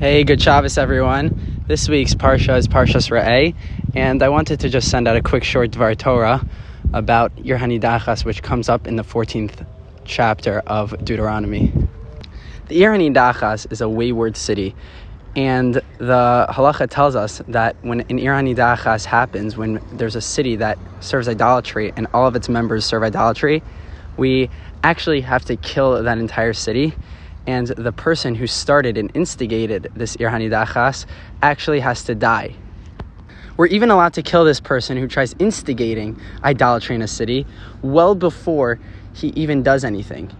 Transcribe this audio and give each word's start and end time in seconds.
Hey, 0.00 0.24
good 0.24 0.40
Shabbos, 0.40 0.78
everyone. 0.78 1.62
This 1.66 1.86
week's 1.86 2.14
Parsha 2.14 2.56
is 2.56 2.66
Parshas 2.66 3.10
Re'eh, 3.10 3.54
and 3.94 4.22
I 4.22 4.30
wanted 4.30 4.58
to 4.60 4.70
just 4.70 4.90
send 4.90 5.06
out 5.06 5.14
a 5.14 5.20
quick 5.20 5.44
short 5.44 5.72
Dvar 5.72 5.94
Torah 5.94 6.42
about 6.94 7.32
Ir 7.36 7.58
Hanidachas, 7.58 8.24
which 8.24 8.42
comes 8.42 8.70
up 8.70 8.86
in 8.86 8.96
the 8.96 9.04
14th 9.04 9.66
chapter 10.06 10.60
of 10.60 10.96
Deuteronomy. 11.04 11.70
The 12.68 12.82
Ir 12.82 12.92
Hanidachas 12.92 13.70
is 13.70 13.82
a 13.82 13.90
wayward 13.90 14.38
city, 14.38 14.74
and 15.36 15.74
the 15.98 16.46
halacha 16.48 16.88
tells 16.88 17.14
us 17.14 17.42
that 17.48 17.76
when 17.82 18.00
an 18.00 18.18
Ir 18.18 18.32
Hanidachas 18.32 19.04
happens, 19.04 19.58
when 19.58 19.82
there's 19.92 20.16
a 20.16 20.22
city 20.22 20.56
that 20.56 20.78
serves 21.00 21.28
idolatry 21.28 21.92
and 21.94 22.06
all 22.14 22.26
of 22.26 22.34
its 22.34 22.48
members 22.48 22.86
serve 22.86 23.02
idolatry, 23.02 23.62
we 24.16 24.48
actually 24.82 25.20
have 25.20 25.44
to 25.44 25.56
kill 25.56 26.02
that 26.02 26.16
entire 26.16 26.54
city 26.54 26.94
and 27.46 27.68
the 27.68 27.92
person 27.92 28.34
who 28.34 28.46
started 28.46 28.98
and 28.98 29.10
instigated 29.14 29.90
this 29.94 30.16
Ir 30.16 30.30
Hanidachas 30.30 31.06
actually 31.42 31.80
has 31.80 32.02
to 32.04 32.14
die. 32.14 32.54
We're 33.56 33.66
even 33.66 33.90
allowed 33.90 34.14
to 34.14 34.22
kill 34.22 34.44
this 34.44 34.60
person 34.60 34.96
who 34.96 35.06
tries 35.06 35.34
instigating 35.38 36.20
idolatry 36.44 36.94
in 36.94 37.02
a 37.02 37.08
city 37.08 37.46
well 37.82 38.14
before 38.14 38.78
he 39.12 39.28
even 39.36 39.62
does 39.62 39.84
anything. 39.84 40.32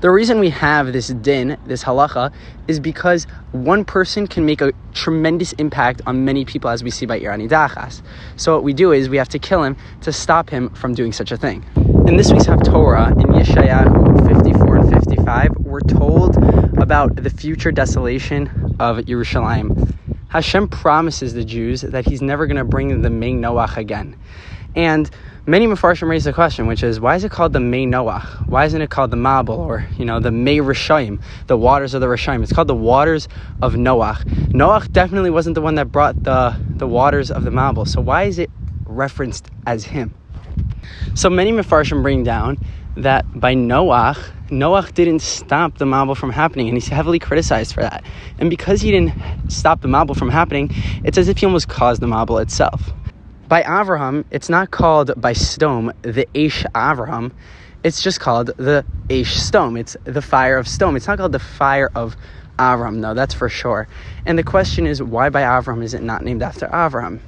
The 0.00 0.10
reason 0.10 0.40
we 0.40 0.48
have 0.48 0.94
this 0.94 1.08
din, 1.08 1.58
this 1.66 1.84
halacha, 1.84 2.32
is 2.68 2.80
because 2.80 3.26
one 3.52 3.84
person 3.84 4.26
can 4.26 4.46
make 4.46 4.62
a 4.62 4.72
tremendous 4.94 5.52
impact 5.54 6.00
on 6.06 6.24
many 6.24 6.46
people, 6.46 6.70
as 6.70 6.82
we 6.82 6.90
see 6.90 7.04
by 7.04 7.18
Ir 7.18 7.30
Hanidachas. 7.30 8.00
So 8.36 8.54
what 8.54 8.64
we 8.64 8.72
do 8.72 8.92
is 8.92 9.10
we 9.10 9.18
have 9.18 9.28
to 9.28 9.38
kill 9.38 9.62
him 9.62 9.76
to 10.00 10.10
stop 10.10 10.48
him 10.48 10.70
from 10.70 10.94
doing 10.94 11.12
such 11.12 11.32
a 11.32 11.36
thing. 11.36 11.66
In 12.06 12.16
this 12.16 12.32
week's 12.32 12.46
Haftorah, 12.46 13.10
in 13.10 13.26
Yeshayahu 13.26 14.26
54 14.26 14.76
and 14.76 14.79
55, 15.10 15.56
we're 15.58 15.80
told 15.80 16.36
about 16.78 17.16
the 17.16 17.30
future 17.30 17.72
desolation 17.72 18.46
of 18.78 18.98
Yerushalayim. 18.98 19.92
Hashem 20.28 20.68
promises 20.68 21.34
the 21.34 21.44
Jews 21.44 21.80
that 21.80 22.06
He's 22.06 22.22
never 22.22 22.46
going 22.46 22.58
to 22.58 22.64
bring 22.64 23.02
the 23.02 23.10
Mei 23.10 23.32
Noach 23.32 23.76
again. 23.76 24.16
And 24.76 25.10
many 25.46 25.66
Mefarshim 25.66 26.08
raise 26.08 26.22
the 26.22 26.32
question, 26.32 26.68
which 26.68 26.84
is, 26.84 27.00
why 27.00 27.16
is 27.16 27.24
it 27.24 27.32
called 27.32 27.52
the 27.52 27.58
Mei 27.58 27.86
Noach? 27.86 28.46
Why 28.46 28.66
isn't 28.66 28.80
it 28.80 28.90
called 28.90 29.10
the 29.10 29.16
Mabul 29.16 29.58
or, 29.58 29.84
you 29.98 30.04
know, 30.04 30.20
the 30.20 30.30
Mei 30.30 30.58
Rishayim, 30.58 31.20
the 31.48 31.56
waters 31.56 31.92
of 31.92 32.00
the 32.00 32.06
Rishayim? 32.06 32.44
It's 32.44 32.52
called 32.52 32.68
the 32.68 32.74
waters 32.76 33.26
of 33.62 33.74
Noach. 33.74 34.22
Noach 34.52 34.92
definitely 34.92 35.30
wasn't 35.30 35.56
the 35.56 35.60
one 35.60 35.74
that 35.74 35.86
brought 35.86 36.22
the, 36.22 36.56
the 36.76 36.86
waters 36.86 37.32
of 37.32 37.42
the 37.42 37.50
Mabul. 37.50 37.88
So 37.88 38.00
why 38.00 38.24
is 38.24 38.38
it 38.38 38.50
referenced 38.84 39.48
as 39.66 39.86
him? 39.86 40.14
So 41.14 41.28
many 41.28 41.50
Mefarshim 41.50 42.00
bring 42.00 42.22
down 42.22 42.58
that 42.96 43.24
by 43.38 43.54
Noach, 43.54 44.18
Noach 44.48 44.92
didn't 44.94 45.20
stop 45.20 45.78
the 45.78 45.84
Mabul 45.84 46.16
from 46.16 46.30
happening, 46.30 46.68
and 46.68 46.76
he's 46.76 46.88
heavily 46.88 47.18
criticized 47.18 47.74
for 47.74 47.82
that. 47.82 48.04
And 48.38 48.50
because 48.50 48.80
he 48.80 48.90
didn't 48.90 49.14
stop 49.48 49.80
the 49.80 49.88
Mabul 49.88 50.16
from 50.16 50.28
happening, 50.28 50.70
it's 51.04 51.18
as 51.18 51.28
if 51.28 51.38
he 51.38 51.46
almost 51.46 51.68
caused 51.68 52.02
the 52.02 52.06
Mabul 52.06 52.42
itself. 52.42 52.92
By 53.48 53.62
Avraham, 53.62 54.24
it's 54.30 54.48
not 54.48 54.70
called 54.70 55.12
by 55.20 55.32
Sdom, 55.32 55.92
the 56.02 56.26
Aish 56.34 56.64
Avraham. 56.72 57.32
It's 57.82 58.02
just 58.02 58.20
called 58.20 58.48
the 58.56 58.84
Aish 59.08 59.50
Sdom. 59.50 59.78
It's 59.78 59.96
the 60.04 60.22
fire 60.22 60.56
of 60.58 60.66
Sdom. 60.66 60.96
It's 60.96 61.06
not 61.06 61.18
called 61.18 61.32
the 61.32 61.38
fire 61.38 61.90
of 61.94 62.16
Avram, 62.60 63.00
though, 63.00 63.14
that's 63.14 63.32
for 63.32 63.48
sure. 63.48 63.88
And 64.26 64.38
the 64.38 64.42
question 64.42 64.86
is, 64.86 65.02
why 65.02 65.30
by 65.30 65.42
Avram 65.42 65.82
is 65.82 65.94
it 65.94 66.02
not 66.02 66.22
named 66.22 66.42
after 66.42 66.66
Avram? 66.68 67.20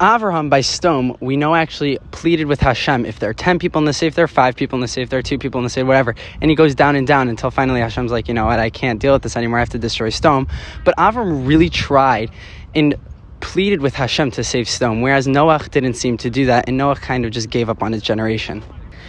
Avraham 0.00 0.50
by 0.50 0.60
Sdom, 0.60 1.16
we 1.22 1.38
know 1.38 1.54
actually 1.54 1.98
pleaded 2.10 2.48
with 2.48 2.60
Hashem 2.60 3.06
if 3.06 3.18
there 3.18 3.30
are 3.30 3.34
10 3.34 3.58
people 3.58 3.78
in 3.78 3.86
the 3.86 3.98
if 4.04 4.14
there 4.14 4.26
are 4.26 4.28
5 4.28 4.54
people 4.54 4.76
in 4.76 4.86
the 4.86 5.00
if 5.00 5.08
there 5.08 5.18
are 5.18 5.22
2 5.22 5.38
people 5.38 5.58
in 5.58 5.64
the 5.64 5.70
city, 5.70 5.84
whatever. 5.84 6.14
And 6.42 6.50
he 6.50 6.54
goes 6.54 6.74
down 6.74 6.96
and 6.96 7.06
down 7.06 7.30
until 7.30 7.50
finally 7.50 7.80
Hashem's 7.80 8.12
like, 8.12 8.28
you 8.28 8.34
know 8.34 8.44
what, 8.44 8.58
I 8.58 8.68
can't 8.68 9.00
deal 9.00 9.14
with 9.14 9.22
this 9.22 9.38
anymore, 9.38 9.56
I 9.58 9.62
have 9.62 9.70
to 9.70 9.78
destroy 9.78 10.10
Sdom. 10.10 10.50
But 10.84 10.94
Avram 10.98 11.46
really 11.46 11.70
tried 11.70 12.30
and 12.74 12.94
pleaded 13.40 13.80
with 13.80 13.94
Hashem 13.94 14.32
to 14.32 14.44
save 14.44 14.66
Sdom, 14.66 15.00
whereas 15.00 15.26
Noach 15.26 15.70
didn't 15.70 15.94
seem 15.94 16.18
to 16.18 16.28
do 16.28 16.44
that, 16.44 16.68
and 16.68 16.78
Noach 16.78 17.00
kind 17.00 17.24
of 17.24 17.30
just 17.30 17.48
gave 17.48 17.70
up 17.70 17.82
on 17.82 17.92
his 17.92 18.02
generation. 18.02 18.62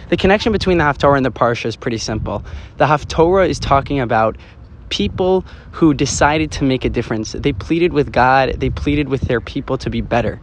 The 0.08 0.16
connection 0.16 0.52
between 0.52 0.78
the 0.78 0.84
Haftorah 0.84 1.18
and 1.18 1.26
the 1.26 1.30
Parsha 1.30 1.66
is 1.66 1.76
pretty 1.76 1.98
simple. 1.98 2.42
The 2.78 2.86
Haftorah 2.86 3.46
is 3.46 3.58
talking 3.58 4.00
about 4.00 4.38
people 4.90 5.44
who 5.72 5.94
decided 5.94 6.50
to 6.52 6.64
make 6.64 6.84
a 6.84 6.88
difference. 6.88 7.32
They 7.32 7.52
pleaded 7.52 7.92
with 7.92 8.12
God, 8.12 8.60
they 8.60 8.70
pleaded 8.70 9.08
with 9.08 9.22
their 9.22 9.40
people 9.40 9.78
to 9.78 9.90
be 9.90 10.00
better. 10.00 10.40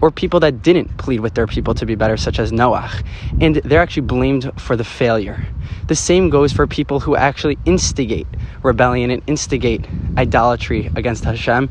Or 0.00 0.10
people 0.10 0.40
that 0.40 0.62
didn't 0.62 0.96
plead 0.98 1.20
with 1.20 1.34
their 1.34 1.46
people 1.46 1.74
to 1.74 1.86
be 1.86 1.94
better, 1.94 2.16
such 2.16 2.38
as 2.38 2.52
Noach, 2.52 3.04
and 3.40 3.56
they're 3.56 3.82
actually 3.82 4.02
blamed 4.02 4.50
for 4.60 4.76
the 4.76 4.84
failure. 4.84 5.44
The 5.88 5.94
same 5.94 6.30
goes 6.30 6.52
for 6.52 6.66
people 6.66 7.00
who 7.00 7.16
actually 7.16 7.58
instigate 7.64 8.26
rebellion 8.62 9.10
and 9.10 9.22
instigate 9.26 9.86
idolatry 10.16 10.90
against 10.96 11.24
Hashem. 11.24 11.70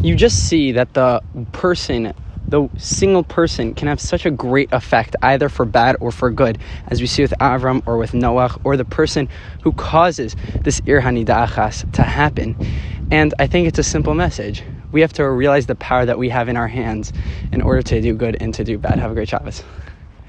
You 0.00 0.14
just 0.14 0.48
see 0.48 0.72
that 0.72 0.94
the 0.94 1.22
person 1.52 2.14
the 2.48 2.68
single 2.76 3.22
person 3.22 3.74
can 3.74 3.88
have 3.88 4.00
such 4.00 4.24
a 4.24 4.30
great 4.30 4.72
effect, 4.72 5.16
either 5.22 5.48
for 5.48 5.64
bad 5.64 5.96
or 6.00 6.12
for 6.12 6.30
good, 6.30 6.58
as 6.88 7.00
we 7.00 7.06
see 7.06 7.22
with 7.22 7.34
Avram 7.40 7.82
or 7.86 7.98
with 7.98 8.12
Noach, 8.12 8.60
or 8.64 8.76
the 8.76 8.84
person 8.84 9.28
who 9.62 9.72
causes 9.72 10.36
this 10.62 10.80
Ir 10.86 11.00
Hanidachas 11.00 11.90
to 11.92 12.02
happen. 12.02 12.56
And 13.10 13.34
I 13.38 13.46
think 13.46 13.68
it's 13.68 13.78
a 13.78 13.84
simple 13.84 14.14
message. 14.14 14.62
We 14.92 15.00
have 15.00 15.12
to 15.14 15.28
realize 15.28 15.66
the 15.66 15.74
power 15.74 16.06
that 16.06 16.18
we 16.18 16.28
have 16.28 16.48
in 16.48 16.56
our 16.56 16.68
hands 16.68 17.12
in 17.52 17.62
order 17.62 17.82
to 17.82 18.00
do 18.00 18.14
good 18.14 18.36
and 18.40 18.54
to 18.54 18.64
do 18.64 18.78
bad. 18.78 18.98
Have 18.98 19.10
a 19.10 19.14
great 19.14 19.28
Shabbos. 19.28 19.62